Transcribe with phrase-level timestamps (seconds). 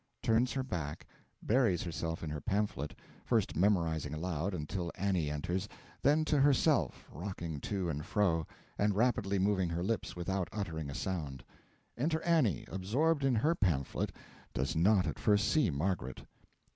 [0.23, 1.05] (Turns her back,
[1.43, 5.69] buries herself in her pamphlet, first memorising aloud, until Annie enters,
[6.01, 8.47] then to herself, rocking to and fro,
[8.79, 11.43] and rapidly moving her lips, without uttering a sound.)
[11.99, 14.11] Enter ANNIE, absorbed in her pamphlet
[14.55, 16.25] does not at first see MARGARET.